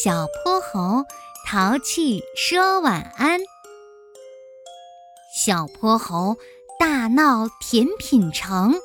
[0.00, 1.04] 小泼猴
[1.44, 3.40] 淘气说晚安。
[5.34, 6.36] 小泼猴
[6.78, 8.76] 大闹甜品城，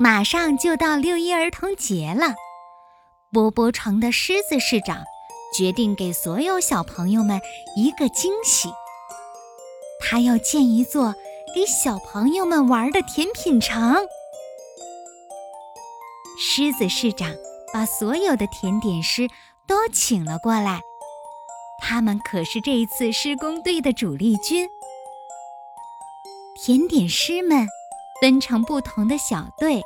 [0.00, 2.36] 马上就到六一儿童节了。
[3.34, 5.04] 波波城的狮子市长
[5.54, 7.38] 决定给所有小朋友们
[7.76, 8.70] 一个惊喜，
[10.00, 11.14] 他要建一座
[11.54, 13.94] 给小朋友们玩的甜品城。
[16.38, 17.30] 狮子市长。
[17.72, 19.28] 把所有的甜点师
[19.66, 20.80] 都请了过来，
[21.80, 24.68] 他们可是这一次施工队的主力军。
[26.56, 27.66] 甜点师们
[28.20, 29.82] 分成不同的小队，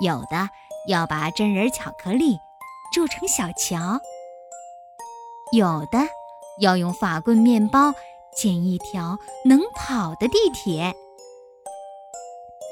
[0.00, 0.50] 有的
[0.88, 2.38] 要把真人巧克力
[2.92, 3.98] 铸成小桥，
[5.52, 5.98] 有的
[6.60, 7.94] 要用法棍面包
[8.36, 10.94] 建一条能跑的地铁，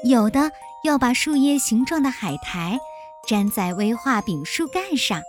[0.03, 0.51] 有的
[0.83, 2.79] 要把树叶形状的海苔。
[3.29, 5.21] 粘在威化饼树干上，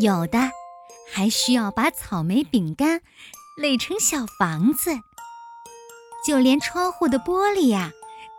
[0.00, 0.50] 有的
[1.12, 3.00] 还需要把草莓饼干
[3.56, 4.90] 垒成小房子，
[6.26, 7.92] 就连窗户的玻璃呀，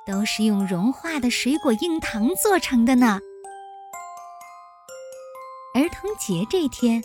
[0.06, 3.22] 都是用融化的水果硬糖做成的呢。
[5.74, 7.02] 儿童节这天，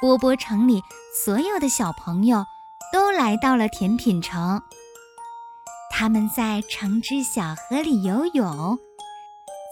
[0.00, 0.82] 波波城里
[1.24, 2.42] 所有的小朋友
[2.90, 4.62] 都来到了甜品城，
[5.92, 8.78] 他们在橙汁小河里游泳。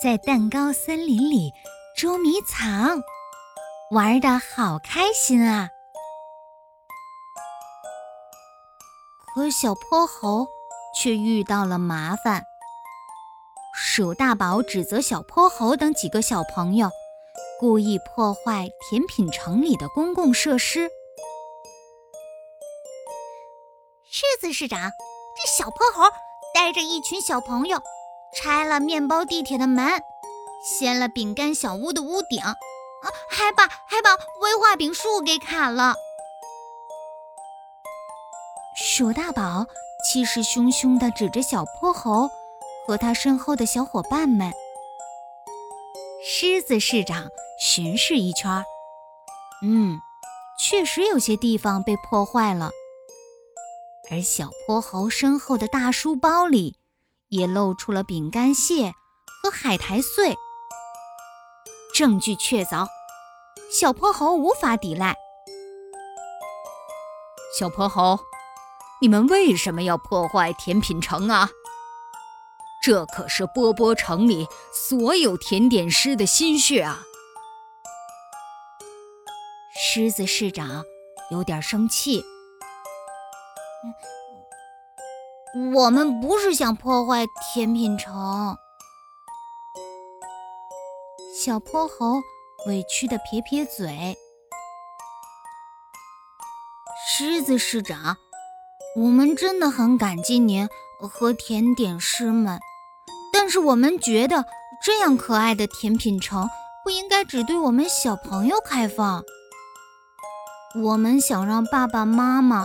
[0.05, 1.51] 在蛋糕森林里
[1.97, 3.01] 捉迷藏，
[3.91, 5.71] 玩的好开心啊！
[9.35, 10.47] 可小泼猴
[10.95, 12.45] 却遇到了麻烦。
[13.75, 16.91] 鼠大宝指责小泼猴等几个小朋友
[17.59, 20.91] 故意破坏甜品城里的公共设施。
[24.07, 24.91] 柿子市长，
[25.35, 26.03] 这小泼猴
[26.53, 27.81] 带着一群小朋友。
[28.35, 30.03] 拆了面包地铁的门，
[30.63, 32.57] 掀了饼干小屋的屋顶，啊，
[33.31, 34.11] 还把还把
[34.41, 35.95] 威化饼树给砍了。
[38.77, 39.67] 鼠大宝
[40.05, 42.29] 气势汹汹地指着小泼猴
[42.87, 44.53] 和他身后的小伙伴们。
[46.27, 47.29] 狮子市长
[47.61, 48.65] 巡视一圈，
[49.63, 49.99] 嗯，
[50.59, 52.71] 确实有些地方被破坏了，
[54.11, 56.77] 而小泼猴身后的大书包里。
[57.29, 58.95] 也露出了饼干屑
[59.43, 60.37] 和海苔碎，
[61.95, 62.87] 证据确凿，
[63.71, 65.17] 小泼猴无法抵赖。
[67.59, 68.19] 小泼猴，
[69.01, 71.49] 你们为什么要破坏甜品城啊？
[72.83, 77.03] 这可是波波城里所有甜点师的心血啊！
[79.75, 80.85] 狮子市长
[81.31, 82.23] 有点生气。
[85.57, 88.57] 我们不是想破坏甜品城，
[91.33, 92.21] 小泼猴
[92.67, 94.19] 委屈的撇撇嘴。
[97.07, 98.17] 狮子市长，
[98.97, 102.59] 我们真的很感激您和甜点师们，
[103.33, 104.45] 但是我们觉得
[104.83, 106.49] 这样可爱的甜品城
[106.83, 109.23] 不应该只对我们小朋友开放。
[110.83, 112.65] 我们想让爸爸妈妈。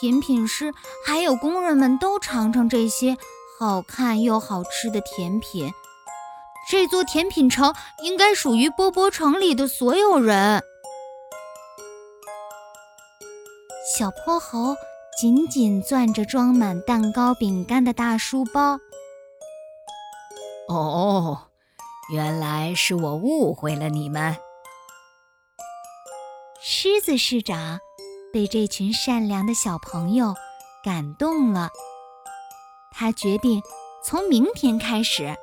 [0.00, 0.72] 甜品师
[1.06, 3.16] 还有工人们都尝尝这些
[3.58, 5.72] 好看又好吃的甜品。
[6.68, 10.62] 这座甜品城应该属于波波城里的所有人。
[13.96, 14.74] 小泼猴
[15.20, 18.78] 紧紧攥着装满蛋糕饼干的大书包。
[20.68, 21.38] 哦，
[22.10, 24.36] 原来是我误会了你们。
[26.60, 27.78] 狮子市长。
[28.34, 30.34] 被这群善良的小朋友
[30.82, 31.70] 感动了，
[32.90, 33.62] 他决定
[34.02, 35.36] 从明天开始，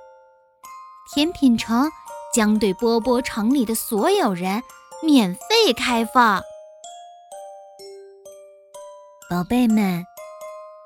[1.14, 1.90] 甜品城
[2.34, 4.62] 将对波波城里的所有人
[5.02, 6.42] 免费开放。
[9.30, 10.04] 宝贝们，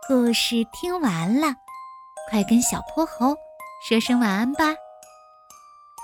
[0.07, 1.55] 故事听完了，
[2.29, 3.35] 快跟小泼猴
[3.89, 4.75] 说声晚安吧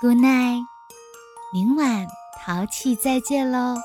[0.00, 0.62] ，Good night，
[1.52, 2.08] 明晚
[2.44, 3.76] 淘气再见喽。